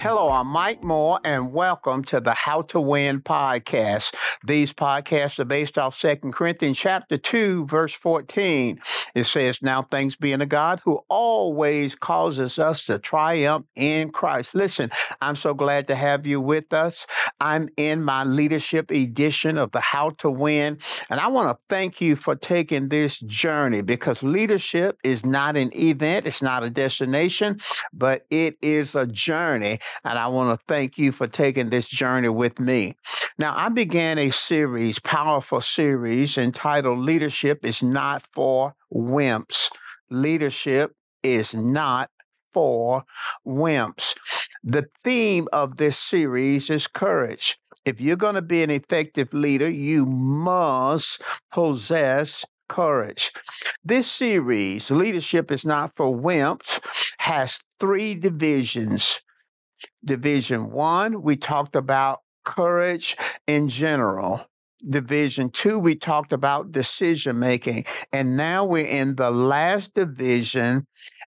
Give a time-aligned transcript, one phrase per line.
[0.00, 4.14] Hello, I'm Mike Moore, and welcome to the How to Win podcast.
[4.42, 8.80] These podcasts are based off Second Corinthians chapter 2, verse 14.
[9.14, 14.54] It says, Now thanks be unto God who always causes us to triumph in Christ.
[14.54, 14.90] Listen,
[15.20, 17.06] I'm so glad to have you with us.
[17.38, 20.78] I'm in my leadership edition of the How to Win,
[21.10, 25.76] and I want to thank you for taking this journey because leadership is not an
[25.76, 27.60] event, it's not a destination,
[27.92, 29.78] but it is a journey.
[30.04, 32.96] And I want to thank you for taking this journey with me.
[33.38, 39.70] Now, I began a series, powerful series entitled Leadership is Not for Wimps.
[40.10, 42.10] Leadership is not
[42.52, 43.04] for
[43.46, 44.14] wimps.
[44.64, 47.58] The theme of this series is courage.
[47.84, 53.32] If you're going to be an effective leader, you must possess courage.
[53.84, 56.80] This series, Leadership is Not for Wimps,
[57.18, 59.20] has three divisions.
[60.04, 64.46] Division one, we talked about courage in general.
[64.88, 67.84] Division two, we talked about decision making.
[68.12, 70.86] And now we're in the last division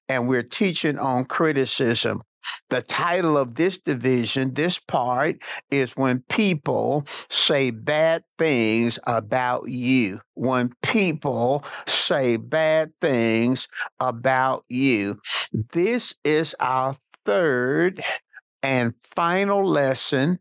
[0.10, 2.22] and we're teaching on criticism.
[2.70, 5.38] The title of this division, this part,
[5.72, 10.20] is when people say bad things about you.
[10.34, 13.68] When people say bad things
[14.00, 15.20] about you.
[15.72, 18.04] This is our third
[18.64, 20.40] and final lesson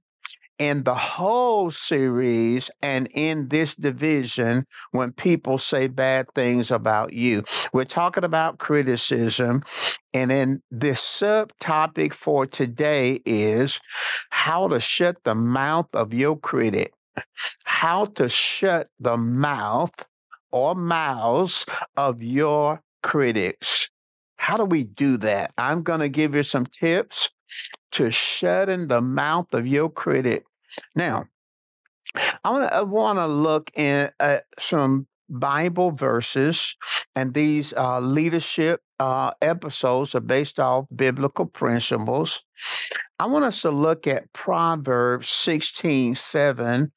[0.59, 7.43] in the whole series and in this division when people say bad things about you.
[7.73, 9.65] We're talking about criticism.
[10.15, 13.81] And then this subtopic for today is
[14.31, 16.93] how to shut the mouth of your critic.
[17.65, 20.07] How to shut the mouth
[20.53, 23.91] or mouths of your critics.
[24.37, 25.53] How do we do that?
[25.59, 27.31] I'm going to give you some tips
[27.93, 30.45] to shutting the mouth of your critic.
[30.95, 31.27] Now,
[32.45, 36.77] I want to want to look in, at some Bible verses,
[37.17, 42.43] and these uh, leadership uh, episodes are based off biblical principles.
[43.19, 46.93] I want us to look at Proverbs 16 7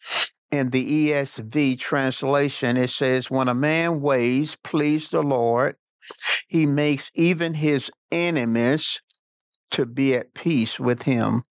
[0.51, 2.77] in the ESV translation.
[2.77, 5.75] It says, When a man ways, please the Lord,
[6.47, 9.01] he makes even his enemies
[9.75, 11.44] to be at peace with him.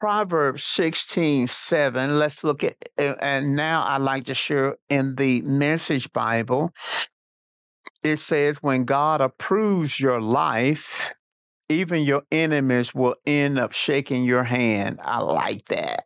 [0.00, 2.18] Proverbs 16, 7.
[2.18, 6.72] Let's look at, and now I like to share in the Message Bible.
[8.02, 11.06] It says, when God approves your life,
[11.68, 15.00] even your enemies will end up shaking your hand.
[15.02, 16.04] I like that.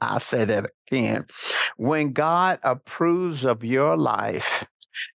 [0.00, 1.26] I'll say that again.
[1.76, 4.66] When God approves of your life,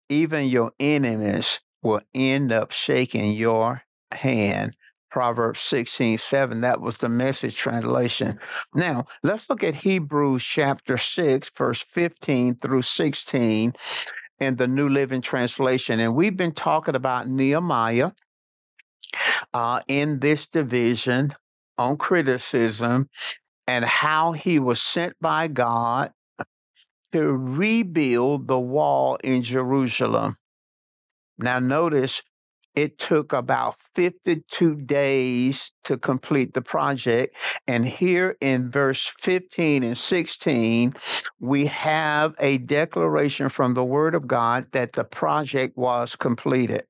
[0.09, 3.83] even your enemies will end up shaking your
[4.13, 4.77] hand.
[5.11, 6.61] Proverbs 16, 7.
[6.61, 8.39] That was the message translation.
[8.75, 13.73] Now, let's look at Hebrews chapter 6, verse 15 through 16
[14.39, 15.99] in the New Living Translation.
[15.99, 18.13] And we've been talking about Nehemiah
[19.55, 21.35] uh, in this division
[21.79, 23.09] on criticism
[23.67, 26.13] and how he was sent by God
[27.13, 30.37] to rebuild the wall in Jerusalem.
[31.39, 32.23] Now, notice
[32.79, 37.35] it took about 52 days to complete the project.
[37.67, 40.95] And here in verse 15 and 16,
[41.41, 46.85] we have a declaration from the Word of God that the project was completed.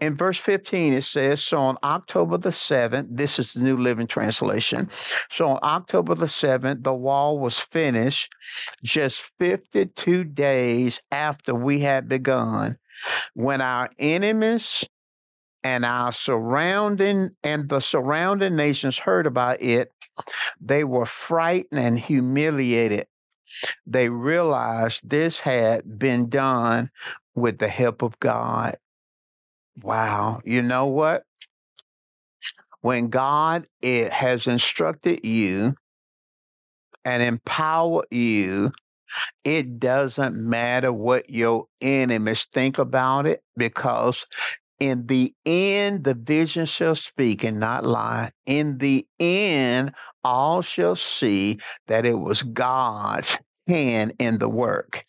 [0.00, 4.06] In verse 15, it says, So on October the 7th, this is the New Living
[4.06, 4.88] Translation.
[5.30, 8.30] So on October the 7th, the wall was finished
[8.82, 12.78] just 52 days after we had begun.
[13.34, 14.84] When our enemies
[15.62, 19.92] and our surrounding and the surrounding nations heard about it,
[20.60, 23.06] they were frightened and humiliated.
[23.86, 26.90] They realized this had been done
[27.34, 28.78] with the help of God.
[29.82, 30.40] Wow.
[30.44, 31.24] You know what?
[32.80, 35.74] When God it has instructed you
[37.04, 38.72] and empowered you
[39.44, 44.26] it doesn't matter what your enemies think about it because
[44.78, 48.32] in the end, the vision shall speak and not lie.
[48.44, 49.92] In the end,
[50.22, 55.04] all shall see that it was God's hand in the work.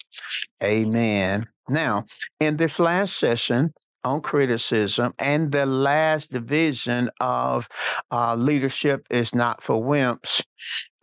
[0.63, 1.48] Amen.
[1.69, 2.06] Now,
[2.39, 3.74] in this last session
[4.07, 5.13] on criticism.
[5.19, 7.68] And the last division of
[8.12, 10.44] uh, leadership is not for wimps.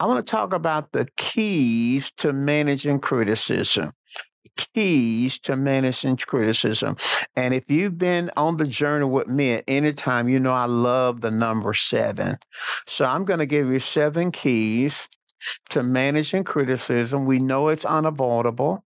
[0.01, 3.93] I want to talk about the keys to managing criticism
[4.75, 6.97] keys to managing criticism.
[7.37, 10.67] And if you've been on the journey with me at any time, you know I
[10.67, 12.39] love the number seven.
[12.87, 15.09] So I'm going to give you seven keys
[15.71, 17.27] to managing criticism.
[17.27, 18.84] We know it's unavoidable.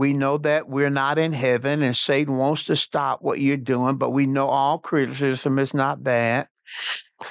[0.00, 3.98] We know that we're not in heaven and Satan wants to stop what you're doing,
[3.98, 6.48] but we know all criticism is not bad.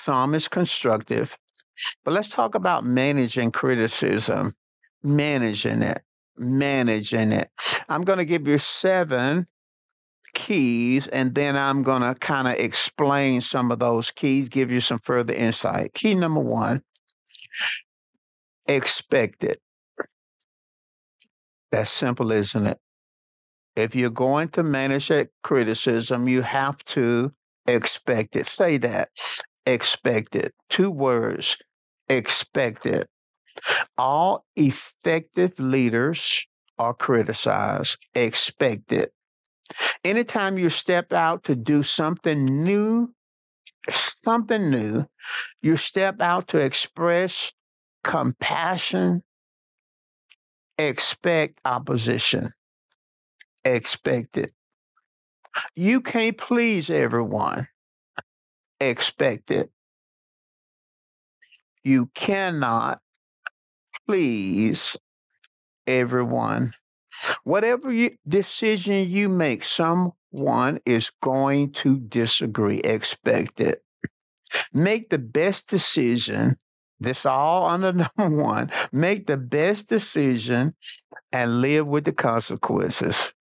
[0.03, 1.35] Some is constructive.
[2.05, 4.55] But let's talk about managing criticism,
[5.01, 6.03] managing it,
[6.37, 7.49] managing it.
[7.89, 9.47] I'm going to give you seven
[10.35, 14.79] keys and then I'm going to kind of explain some of those keys, give you
[14.79, 15.95] some further insight.
[15.95, 16.83] Key number one
[18.67, 19.59] expect it.
[21.71, 22.77] That's simple, isn't it?
[23.75, 27.31] If you're going to manage that criticism, you have to
[27.67, 28.47] expect it.
[28.47, 29.09] Say that.
[29.65, 30.53] Expect it.
[30.69, 31.57] Two words.
[32.09, 33.07] Expect it.
[33.97, 36.45] All effective leaders
[36.77, 37.97] are criticized.
[38.15, 39.11] Expect it.
[40.03, 43.13] Anytime you step out to do something new,
[43.89, 45.05] something new,
[45.61, 47.51] you step out to express
[48.03, 49.21] compassion,
[50.79, 52.53] expect opposition.
[53.65, 54.51] Expect it.
[55.75, 57.67] You can't please everyone.
[58.79, 59.71] Expect it.
[61.83, 63.01] You cannot
[64.07, 64.95] please
[65.87, 66.73] everyone.
[67.43, 72.79] Whatever you, decision you make, someone is going to disagree.
[72.79, 73.83] Expect it.
[74.73, 76.57] Make the best decision
[76.99, 78.71] this all under number one.
[78.91, 80.75] Make the best decision
[81.31, 83.33] and live with the consequences.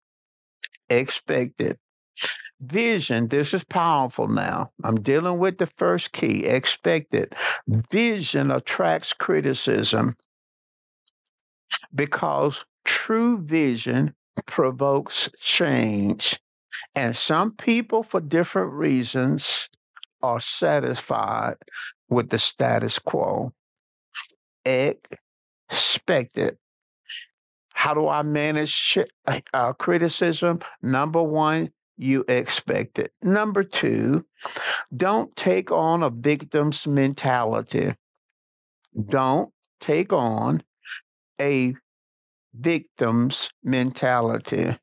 [0.89, 1.79] Expect it.
[2.61, 4.73] Vision, this is powerful now.
[4.83, 6.45] I'm dealing with the first key.
[6.45, 7.33] Expect it.
[7.69, 10.17] Vision attracts criticism
[11.95, 14.15] because true vision
[14.47, 16.41] provokes change.
[16.95, 19.69] And some people, for different reasons,
[20.23, 21.57] are satisfied
[22.09, 23.53] with the status quo.
[24.65, 26.59] Expect it.
[27.75, 28.99] How do I manage
[29.55, 30.61] uh, criticism?
[30.83, 33.13] Number one, you expect it.
[33.23, 34.25] Number two,
[34.97, 37.95] don't take on a victim's mentality.
[39.09, 40.63] Don't take on
[41.41, 41.75] a
[42.55, 44.77] victim's mentality.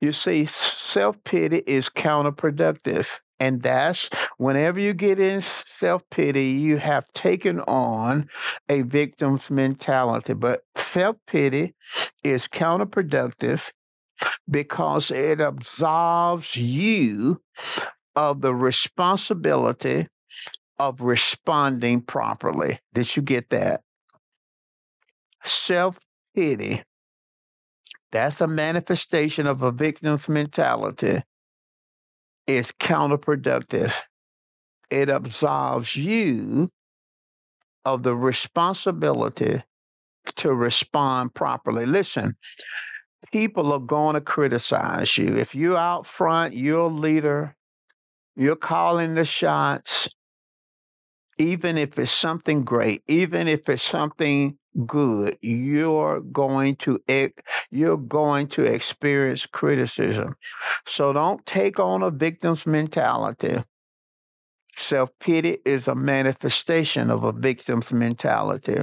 [0.00, 3.06] You see, self pity is counterproductive.
[3.40, 8.28] And that's whenever you get in self pity, you have taken on
[8.68, 10.34] a victim's mentality.
[10.34, 11.74] But self pity
[12.22, 13.70] is counterproductive
[14.48, 17.40] because it absolves you
[18.14, 20.06] of the responsibility
[20.78, 22.78] of responding properly.
[22.92, 23.80] Did you get that?
[25.44, 25.98] Self
[26.34, 26.82] pity.
[28.12, 31.22] That's a manifestation of a victim's mentality
[32.56, 33.92] is counterproductive.
[34.90, 36.70] It absolves you
[37.84, 39.62] of the responsibility
[40.36, 41.86] to respond properly.
[41.86, 42.36] Listen,
[43.32, 45.36] people are going to criticize you.
[45.36, 47.56] If you're out front, you're a leader,
[48.36, 50.08] you're calling the shots,
[51.38, 57.00] even if it's something great, even if it's something good, you're going to
[57.70, 60.36] you're going to experience criticism.
[60.86, 63.64] So don't take on a victim's mentality.
[64.76, 68.78] Self-pity is a manifestation of a victim's mentality.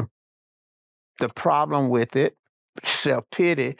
[1.19, 2.37] The problem with it,
[2.83, 3.77] self-pity,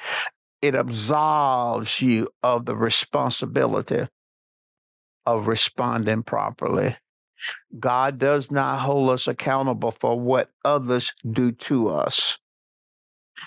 [0.61, 4.07] it absolves you of the responsibility
[5.25, 6.97] of responding properly.
[7.79, 12.37] God does not hold us accountable for what others do to us,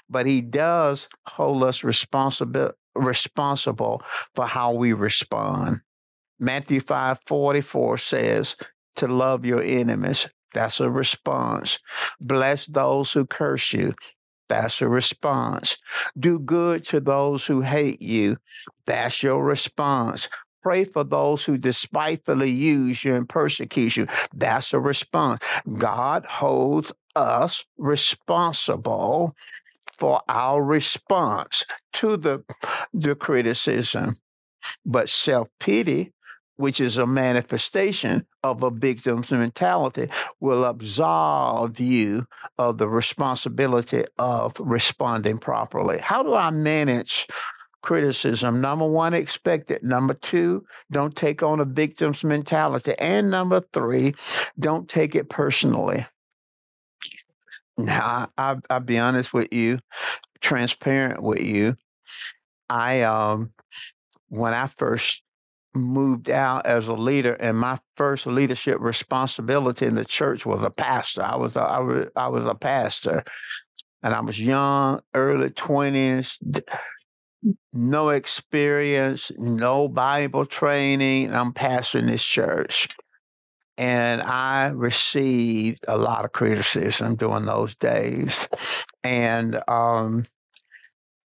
[0.09, 4.02] but He does hold us responsible responsible
[4.35, 5.80] for how we respond.
[6.38, 8.56] Matthew 5 44 says
[8.97, 10.26] to love your enemies.
[10.52, 11.78] That's a response.
[12.20, 13.94] Bless those who curse you.
[14.49, 15.76] That's a response.
[16.18, 18.38] Do good to those who hate you.
[18.85, 20.28] That's your response.
[20.62, 24.06] Pray for those who despitefully use you and persecute you.
[24.34, 25.42] That's a response.
[25.78, 29.34] God holds us responsible
[29.96, 31.64] for our response
[31.94, 32.42] to the,
[32.92, 34.16] the criticism.
[34.84, 36.12] But self pity,
[36.56, 40.08] which is a manifestation of a victim's mentality,
[40.40, 42.26] will absolve you
[42.58, 45.98] of the responsibility of responding properly.
[45.98, 47.26] How do I manage
[47.82, 48.60] criticism.
[48.60, 49.82] Number one, expect it.
[49.82, 52.94] Number two, don't take on a victim's mentality.
[52.99, 54.14] And number three,
[54.58, 56.06] don't take it personally.
[57.78, 59.78] Now, I, will be honest with you,
[60.40, 61.76] transparent with you.
[62.68, 63.52] I, um,
[64.28, 65.22] when I first
[65.75, 70.70] moved out as a leader, and my first leadership responsibility in the church was a
[70.70, 71.22] pastor.
[71.22, 73.25] I was a, I was, I was a pastor,
[74.02, 76.38] and I was young, early twenties,
[77.73, 81.32] no experience, no Bible training.
[81.35, 82.88] I'm pastoring this church.
[83.78, 88.49] And I received a lot of criticism during those days.
[89.04, 90.26] And um,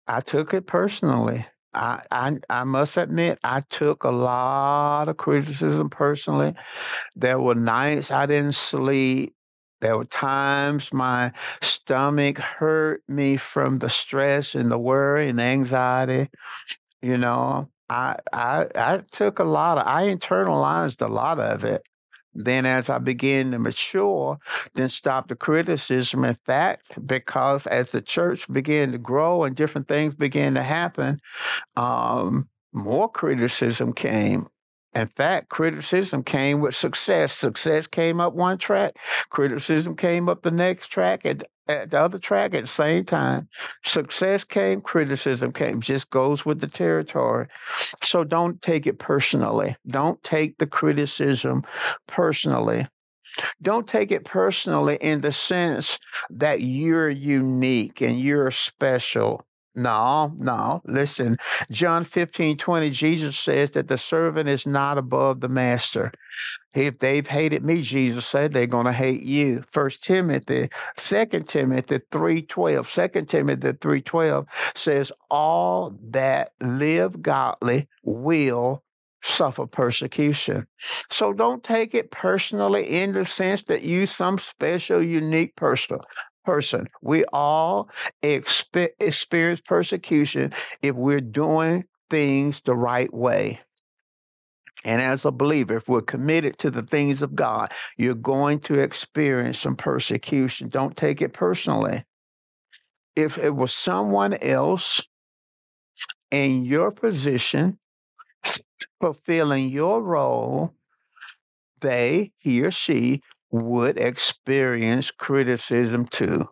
[0.07, 1.47] I took it personally.
[1.73, 6.55] I, I I must admit I took a lot of criticism personally.
[7.17, 9.35] There were nights I didn't sleep.
[9.81, 11.33] There were times my
[11.63, 16.29] stomach hurt me from the stress and the worry and the anxiety.
[17.03, 21.83] You know, I I I took a lot of I internalized a lot of it.
[22.35, 24.39] Then as I began to mature,
[24.75, 26.25] then stop the criticism.
[26.25, 31.21] In fact, because as the church began to grow and different things began to happen,
[31.77, 34.49] um, more criticism came.
[34.95, 37.33] In fact, criticism came with success.
[37.33, 38.97] Success came up one track,
[39.31, 43.49] criticism came up the next track, and at the other track at the same time.
[43.85, 47.47] Success came, criticism came, just goes with the territory.
[48.03, 49.77] So don't take it personally.
[49.87, 51.63] Don't take the criticism
[52.09, 52.89] personally.
[53.63, 55.99] Don't take it personally in the sense
[56.31, 60.83] that you're unique and you're special no, no.
[60.85, 61.39] Listen,
[61.71, 66.13] John 15, 20, Jesus says that the servant is not above the master.
[66.75, 69.65] If they've hated me, Jesus said, they're going to hate you.
[69.71, 72.87] First Timothy, Second Timothy 3.12.
[72.87, 74.47] Second Timothy 3.12
[74.77, 78.85] says, all that live godly will
[79.23, 80.67] suffer persecution.
[81.11, 85.99] So don't take it personally in the sense that you some special, unique person
[86.45, 86.87] person.
[87.03, 87.89] We all
[88.23, 93.61] expe- experience persecution if we're doing things the right way.
[94.85, 98.81] And as a believer, if we're committed to the things of God, you're going to
[98.81, 100.69] experience some persecution.
[100.69, 102.05] Don't take it personally.
[103.15, 105.03] If it was someone else
[106.31, 107.79] in your position,
[109.01, 110.75] fulfilling your role,
[111.81, 116.49] they, he or she, would experience criticism too.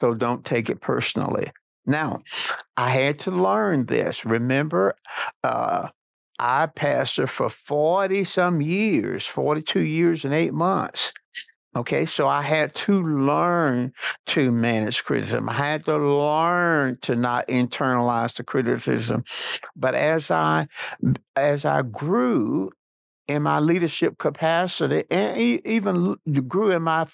[0.00, 1.52] So don't take it personally.
[1.86, 2.22] Now,
[2.76, 4.24] I had to learn this.
[4.24, 4.94] Remember,
[5.42, 5.88] uh,
[6.38, 11.12] I pastored for 40 some years, 42 years and eight months.
[11.74, 13.92] Okay, so I had to learn
[14.26, 15.48] to manage criticism.
[15.48, 19.24] I had to learn to not internalize the criticism.
[19.74, 20.68] But as I
[21.34, 22.72] as I grew
[23.28, 26.16] in my leadership capacity and even
[26.48, 27.06] grew in my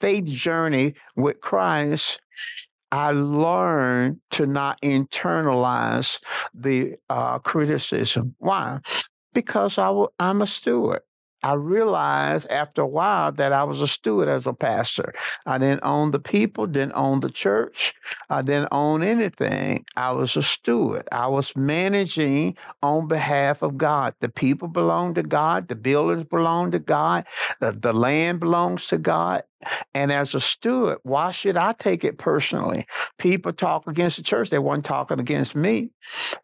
[0.00, 2.20] faith journey with Christ,
[2.90, 6.18] I learned to not internalize
[6.54, 8.34] the uh, criticism.
[8.38, 8.80] Why?
[9.34, 11.00] Because I w- I'm a steward.
[11.42, 15.12] I realized after a while that I was a steward as a pastor.
[15.46, 17.94] I didn't own the people, didn't own the church,
[18.30, 19.84] I didn't own anything.
[19.96, 21.08] I was a steward.
[21.10, 24.14] I was managing on behalf of God.
[24.20, 27.26] The people belong to God, the buildings belong to God,
[27.60, 29.42] the, the land belongs to God.
[29.94, 32.86] And as a steward, why should I take it personally?
[33.18, 34.50] People talk against the church.
[34.50, 35.90] They weren't talking against me.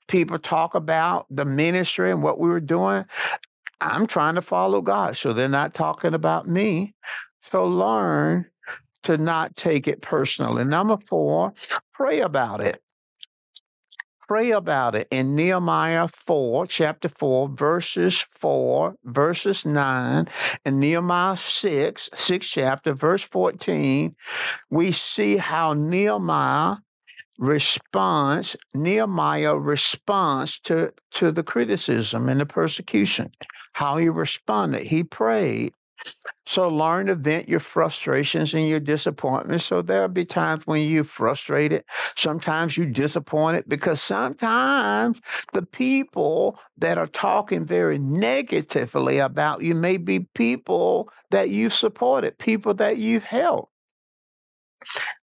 [0.06, 3.04] People talk about the ministry and what we were doing.
[3.80, 5.16] I'm trying to follow God.
[5.16, 6.94] So they're not talking about me.
[7.42, 8.46] So learn
[9.04, 10.58] to not take it personal.
[10.58, 11.54] And number four,
[11.92, 12.82] pray about it.
[14.26, 20.28] Pray about it in Nehemiah 4, chapter 4, verses 4, verses 9,
[20.66, 24.14] and Nehemiah 6, 6 chapter, verse 14.
[24.68, 26.76] We see how Nehemiah
[27.38, 33.32] responds, Nehemiah responds to, to the criticism and the persecution
[33.78, 34.82] how he responded.
[34.82, 35.72] He prayed.
[36.46, 39.66] So learn to vent your frustrations and your disappointments.
[39.66, 41.84] So there'll be times when you're frustrated.
[42.16, 45.20] Sometimes you're disappointed because sometimes
[45.52, 52.36] the people that are talking very negatively about you may be people that you've supported,
[52.36, 53.72] people that you've helped.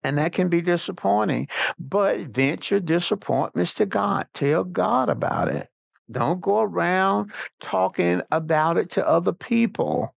[0.04, 1.48] And that can be disappointing.
[1.80, 4.28] But vent your disappointments to God.
[4.36, 5.70] Tell God about it.
[6.12, 7.32] Don't go around
[7.62, 10.14] talking about it to other people.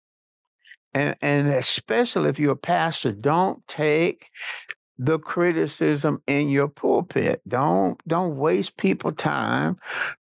[0.94, 4.26] And, and especially if you're a pastor, don't take
[4.98, 7.42] the criticism in your pulpit.
[7.46, 9.78] Don't don't waste people time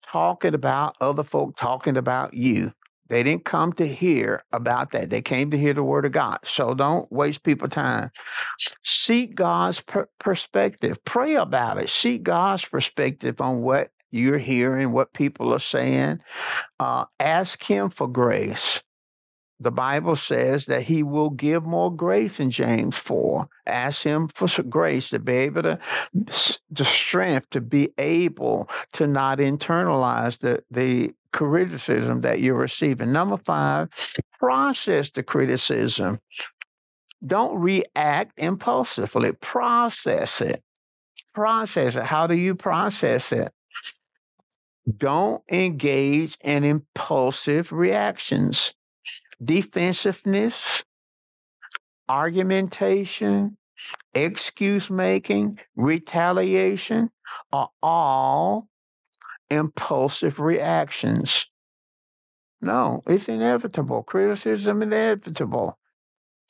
[0.06, 2.72] talking about other folk talking about you.
[3.08, 5.10] They didn't come to hear about that.
[5.10, 6.38] They came to hear the word of God.
[6.44, 8.10] So don't waste people time.
[8.82, 11.04] Seek God's per- perspective.
[11.04, 11.90] Pray about it.
[11.90, 16.20] Seek God's perspective on what you're hearing, what people are saying.
[16.78, 18.80] Uh, ask Him for grace
[19.62, 23.46] the Bible says that he will give more grace in James 4.
[23.66, 25.78] Ask him for grace to be able to,
[26.70, 33.12] the strength to be able to not internalize the, the criticism that you're receiving.
[33.12, 33.88] Number five,
[34.38, 36.18] process the criticism.
[37.24, 40.60] Don't react impulsively, process it.
[41.34, 42.02] Process it.
[42.02, 43.52] How do you process it?
[44.96, 48.74] Don't engage in impulsive reactions
[49.44, 50.84] defensiveness,
[52.08, 53.56] argumentation,
[54.14, 57.10] excuse making, retaliation
[57.52, 58.68] are all
[59.50, 61.46] impulsive reactions.
[62.60, 64.04] No, it's inevitable.
[64.04, 65.76] Criticism is inevitable.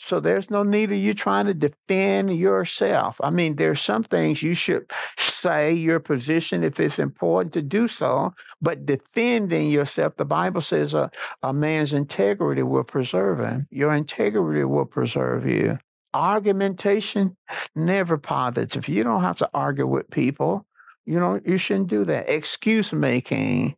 [0.05, 3.21] So there's no need of you trying to defend yourself.
[3.23, 7.87] I mean, there's some things you should say your position if it's important to do
[7.87, 11.11] so, but defending yourself, the Bible says a,
[11.43, 13.69] a man's integrity will preserve him.
[13.71, 15.79] Your integrity will preserve you.
[16.15, 17.37] Argumentation,
[17.77, 18.89] never positive.
[18.89, 20.67] You don't have to argue with people.
[21.07, 22.29] You know, you shouldn't do that.
[22.29, 23.77] Excuse making,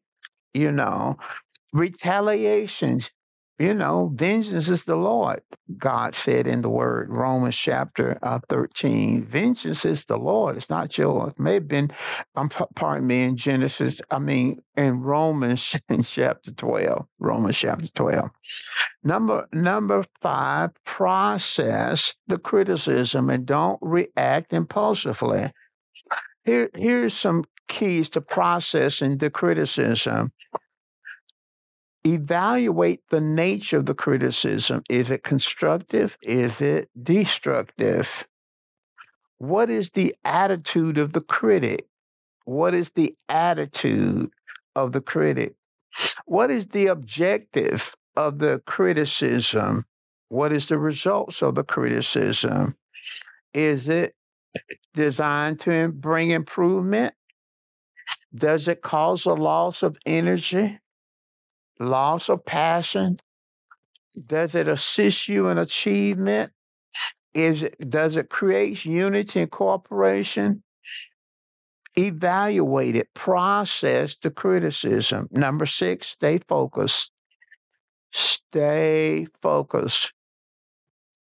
[0.53, 1.19] you know,
[1.73, 3.11] retaliations
[3.59, 5.41] you know, vengeance is the Lord.
[5.79, 10.57] God said in the word, Romans chapter uh, 13, vengeance is the Lord.
[10.57, 11.33] It's not yours.
[11.33, 11.93] It may have been,
[12.35, 18.29] um, pardon me, in Genesis, I mean, in Romans in chapter 12, Romans chapter 12.
[19.05, 25.53] Number, number five, process the criticism and don't react impulsively.
[26.45, 30.33] Here, here's some keys to processing the criticism
[32.07, 34.83] evaluate the nature of the criticism.
[34.91, 36.17] Is it constructive?
[36.23, 38.27] Is it destructive?
[39.39, 41.87] What is the attitude of the critic?
[42.45, 44.31] What is the attitude
[44.77, 45.55] of the critic?
[46.27, 49.85] What is the objective of the criticism?
[50.29, 52.77] What is the results of the criticism?
[53.53, 54.15] Is it
[54.95, 57.15] designed to bring improvement?
[58.35, 60.79] Does it cause a loss of energy?
[61.79, 63.21] Loss of passion?
[64.27, 66.53] Does it assist you in achievement?
[67.33, 70.63] Is it, does it create unity and cooperation?
[71.97, 75.29] Evaluate it, process the criticism.
[75.31, 77.11] Number six, stay focused.
[78.13, 80.13] Stay focused.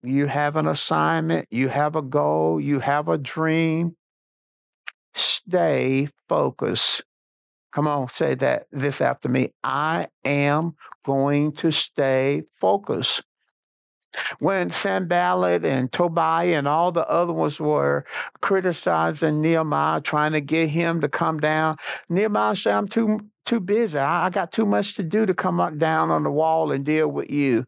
[0.02, 3.96] You have an assignment, you have a goal, you have a dream.
[5.14, 7.02] Stay focused.
[7.74, 9.52] Come on, say that this after me.
[9.64, 13.22] I am going to stay focused.
[14.38, 18.04] When Sanballat and Tobiah and all the other ones were
[18.40, 21.76] criticizing Nehemiah, trying to get him to come down,
[22.08, 23.98] Nehemiah said, I'm too too busy.
[23.98, 26.84] I, I got too much to do to come up down on the wall and
[26.84, 27.64] deal with you.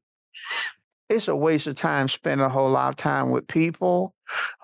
[1.09, 4.13] It's a waste of time spending a whole lot of time with people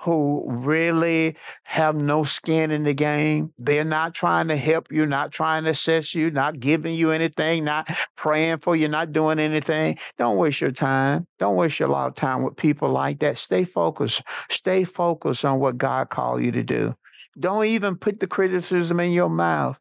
[0.00, 3.52] who really have no skin in the game.
[3.58, 7.62] They're not trying to help you, not trying to assess you, not giving you anything,
[7.62, 9.98] not praying for you, not doing anything.
[10.18, 11.28] Don't waste your time.
[11.38, 13.38] Don't waste a lot of time with people like that.
[13.38, 14.22] Stay focused.
[14.50, 16.96] Stay focused on what God called you to do.
[17.38, 19.78] Don't even put the criticism in your mouth.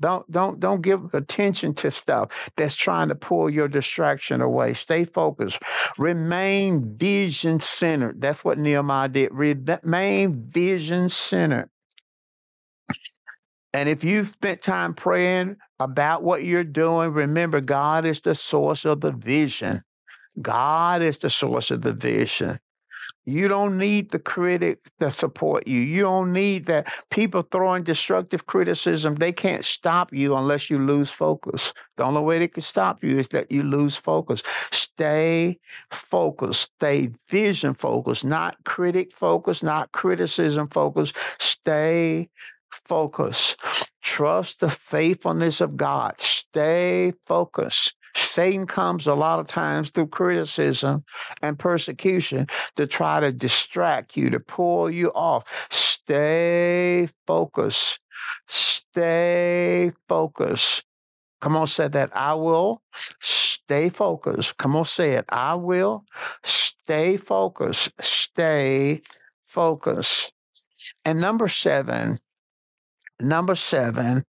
[0.00, 4.74] Don't don't don't give attention to stuff that's trying to pull your distraction away.
[4.74, 5.58] Stay focused.
[5.98, 8.20] Remain vision centered.
[8.20, 9.32] That's what Nehemiah did.
[9.32, 11.70] Remain vision centered.
[13.74, 18.84] And if you've spent time praying about what you're doing, remember God is the source
[18.84, 19.82] of the vision.
[20.40, 22.58] God is the source of the vision.
[23.28, 25.80] You don't need the critic to support you.
[25.80, 29.16] You don't need that people throwing destructive criticism.
[29.16, 31.74] They can't stop you unless you lose focus.
[31.98, 34.42] The only way they can stop you is that you lose focus.
[34.70, 35.58] Stay
[35.90, 36.70] focused.
[36.78, 41.14] Stay vision focused, not critic focused, not criticism focused.
[41.38, 42.30] Stay
[42.70, 43.56] focused.
[44.00, 46.14] Trust the faithfulness of God.
[46.18, 47.92] Stay focused.
[48.18, 51.04] Satan comes a lot of times through criticism
[51.42, 55.44] and persecution to try to distract you, to pull you off.
[55.70, 57.98] Stay focused.
[58.48, 60.84] Stay focused.
[61.40, 62.10] Come on, say that.
[62.16, 62.82] I will
[63.20, 64.56] stay focused.
[64.56, 65.24] Come on, say it.
[65.28, 66.04] I will
[66.42, 67.90] stay focused.
[68.00, 69.02] Stay
[69.46, 70.32] focused.
[71.04, 72.18] And number seven,
[73.20, 74.24] number seven,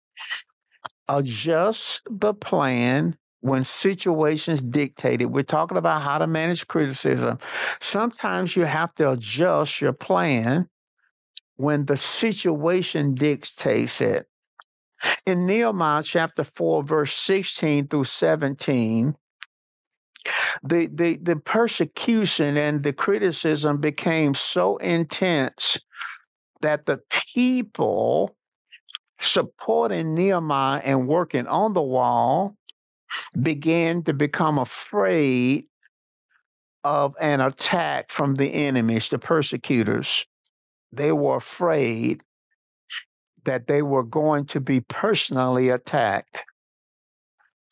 [1.08, 5.30] adjust the plan when situations dictate it.
[5.30, 7.38] We're talking about how to manage criticism.
[7.80, 10.68] Sometimes you have to adjust your plan
[11.56, 14.28] when the situation dictates it.
[15.26, 19.14] In Nehemiah chapter 4, verse 16 through 17,
[20.64, 25.78] the, the, the persecution and the criticism became so intense
[26.62, 27.00] that the
[27.34, 28.36] people
[29.20, 32.55] supporting Nehemiah and working on the wall
[33.40, 35.66] began to become afraid
[36.84, 40.24] of an attack from the enemies, the persecutors.
[40.92, 42.22] They were afraid
[43.44, 46.42] that they were going to be personally attacked.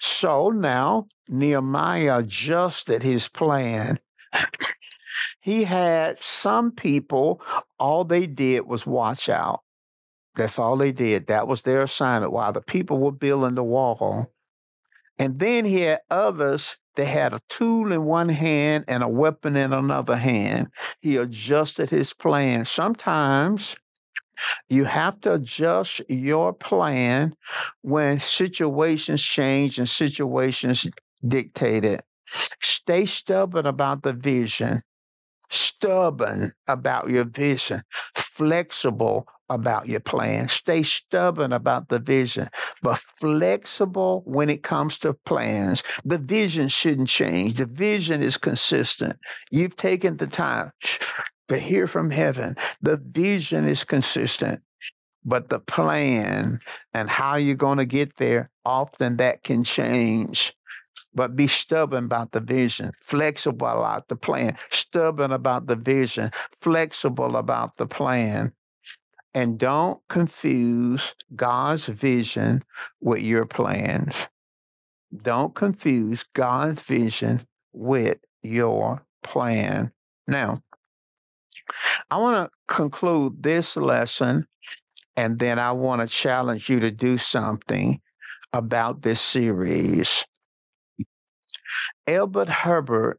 [0.01, 4.01] So now Nehemiah adjusted his plan.
[5.41, 7.41] he had some people,
[7.79, 9.61] all they did was watch out.
[10.37, 11.29] That's all they did.
[11.29, 14.34] That was their assignment while the people were building the wall.
[15.19, 19.57] And then he had others that had a tool in one hand and a weapon
[19.57, 20.69] in another hand.
[21.01, 22.65] He adjusted his plan.
[22.65, 23.77] Sometimes
[24.69, 27.35] you have to adjust your plan
[27.83, 30.87] when situations change and situations
[31.27, 32.05] dictate it.
[32.61, 34.83] Stay stubborn about the vision,
[35.51, 37.83] stubborn about your vision,
[38.15, 40.49] flexible about your plan.
[40.49, 42.49] Stay stubborn about the vision,
[42.83, 45.83] but flexible when it comes to plans.
[46.05, 47.57] The vision shouldn't change.
[47.57, 49.17] The vision is consistent.
[49.51, 50.73] You've taken the time
[51.49, 52.57] to hear from heaven.
[52.81, 54.63] The vision is consistent,
[55.25, 56.61] but the plan
[56.95, 60.55] and how you're going to get there, often that can change.
[61.15, 66.31] But be stubborn about the vision, flexible about the plan, stubborn about the vision,
[66.61, 68.53] flexible about the plan.
[69.35, 71.03] And don't confuse
[71.35, 72.63] God's vision
[73.01, 74.29] with your plans.
[75.23, 79.93] Don't confuse God's vision with your plan.
[80.29, 80.63] Now,
[82.11, 84.47] I want to conclude this lesson
[85.17, 88.01] and then I want to challenge you to do something
[88.53, 90.25] about this series.
[92.07, 93.19] Elbert Hubbard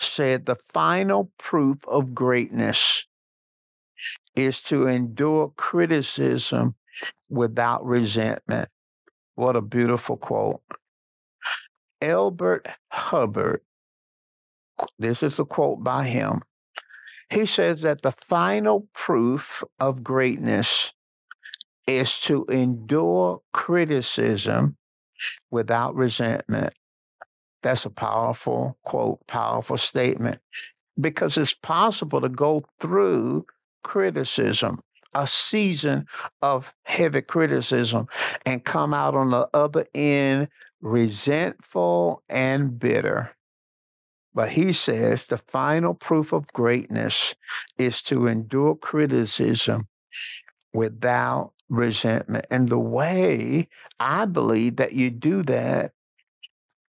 [0.00, 3.04] said the final proof of greatness
[4.34, 6.74] is to endure criticism
[7.28, 8.68] without resentment.
[9.34, 10.60] What a beautiful quote.
[12.00, 13.60] Elbert Hubbard,
[14.98, 16.42] this is a quote by him.
[17.30, 20.92] He says that the final proof of greatness
[21.86, 24.76] is to endure criticism
[25.50, 26.74] without resentment.
[27.62, 30.40] That's a powerful quote, powerful statement,
[31.00, 33.46] because it's possible to go through
[33.82, 34.78] criticism,
[35.14, 36.06] a season
[36.40, 38.06] of heavy criticism,
[38.46, 40.48] and come out on the other end
[40.80, 43.30] resentful and bitter.
[44.34, 47.34] But he says the final proof of greatness
[47.78, 49.88] is to endure criticism
[50.72, 52.46] without resentment.
[52.50, 53.68] And the way
[54.00, 55.92] I believe that you do that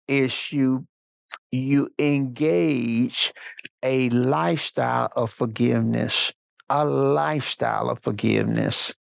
[0.07, 0.87] is you
[1.51, 3.33] you engage
[3.83, 6.31] a lifestyle of forgiveness
[6.71, 8.93] a lifestyle of forgiveness.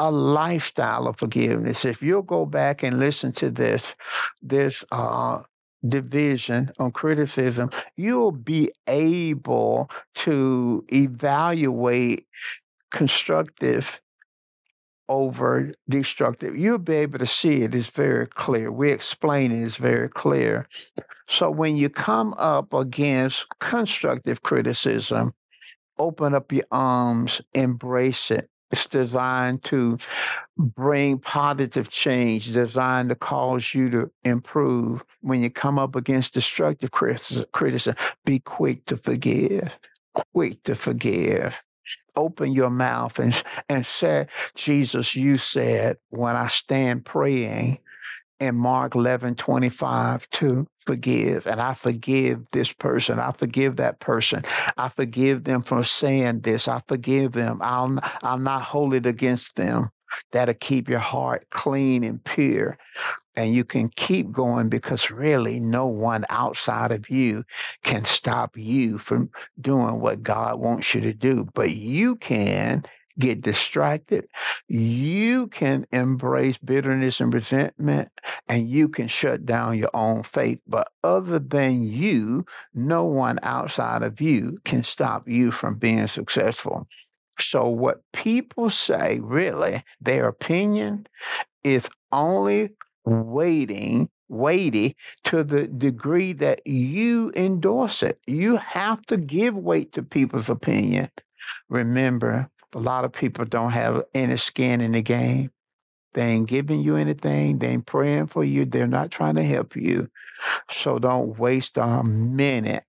[0.00, 1.84] A lifestyle of forgiveness.
[1.84, 3.94] If you'll go back and listen to this,
[4.42, 5.42] this uh,
[5.86, 12.26] division on criticism, you'll be able to evaluate
[12.90, 14.00] constructive
[15.08, 16.56] over destructive.
[16.56, 18.72] You'll be able to see it is very clear.
[18.72, 20.66] We explain it is very clear.
[21.28, 25.32] So when you come up against constructive criticism,
[25.98, 28.48] open up your arms, embrace it.
[28.70, 29.98] It's designed to
[30.58, 35.04] bring positive change, designed to cause you to improve.
[35.20, 39.76] When you come up against destructive criticism, be quick to forgive.
[40.34, 41.62] Quick to forgive.
[42.16, 47.78] Open your mouth and, and say, Jesus, you said, when I stand praying,
[48.40, 51.46] in Mark 11 25 to forgive.
[51.46, 53.18] And I forgive this person.
[53.18, 54.44] I forgive that person.
[54.76, 56.68] I forgive them for saying this.
[56.68, 57.58] I forgive them.
[57.62, 59.90] I'll, I'll not hold it against them.
[60.30, 62.76] That'll keep your heart clean and pure.
[63.36, 67.44] And you can keep going because really no one outside of you
[67.82, 71.48] can stop you from doing what God wants you to do.
[71.52, 72.84] But you can
[73.18, 74.26] get distracted.
[74.68, 78.10] You can embrace bitterness and resentment
[78.48, 80.60] and you can shut down your own faith.
[80.66, 86.86] But other than you, no one outside of you can stop you from being successful.
[87.40, 91.08] So, what people say, really, their opinion
[91.64, 92.70] is only
[93.04, 98.18] waiting weighty to the degree that you endorse it.
[98.26, 101.10] You have to give weight to people's opinion.
[101.68, 105.50] Remember, a lot of people don't have any skin in the game.
[106.14, 107.58] They ain't giving you anything.
[107.58, 108.64] They ain't praying for you.
[108.64, 110.08] They're not trying to help you.
[110.70, 112.84] So don't waste a minute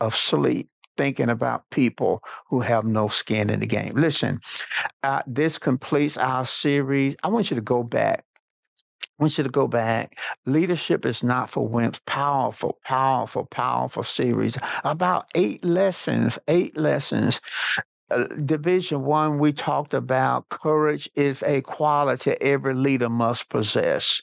[0.00, 3.94] of sleep thinking about people who have no skin in the game.
[3.96, 4.40] Listen,
[5.02, 7.16] uh, this completes our series.
[7.22, 8.24] I want you to go back.
[9.02, 10.18] I want you to go back.
[10.46, 12.00] Leadership is not for wimps.
[12.06, 14.56] Powerful, powerful, powerful series.
[14.84, 17.40] About eight lessons, eight lessons
[18.10, 24.20] uh, division one we talked about courage is a quality every leader must possess.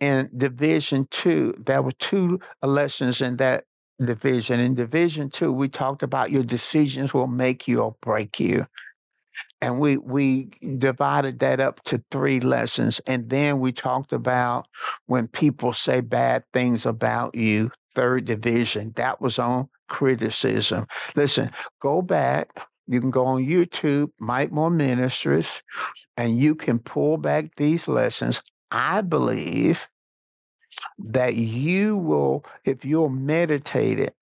[0.00, 3.64] In division two there were two lessons in that
[4.04, 4.60] division.
[4.60, 8.66] In division two we talked about your decisions will make you or break you.
[9.60, 13.00] And we we divided that up to three lessons.
[13.06, 14.66] And then we talked about
[15.06, 20.84] when people say bad things about you third division that was on criticism.
[21.16, 22.50] Listen go back
[22.88, 25.62] you can go on YouTube, Mike Moore Ministries,
[26.16, 28.42] and you can pull back these lessons.
[28.70, 29.86] I believe
[30.98, 34.16] that you will, if you'll meditate it,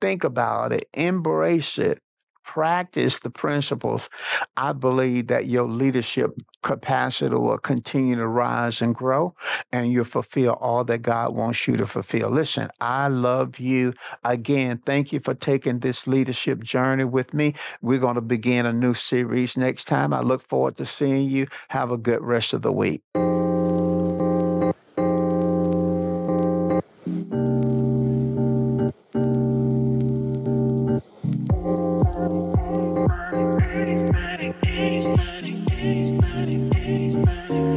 [0.00, 2.00] think about it, embrace it,
[2.44, 4.08] practice the principles,
[4.56, 9.34] I believe that your leadership capacity will continue to rise and grow
[9.72, 12.30] and you'll fulfill all that God wants you to fulfill.
[12.30, 13.94] Listen, I love you.
[14.24, 17.54] Again, thank you for taking this leadership journey with me.
[17.80, 20.12] We're going to begin a new series next time.
[20.12, 21.46] I look forward to seeing you.
[21.68, 23.02] Have a good rest of the week.
[33.84, 37.71] money, money, ain't money, ain't money.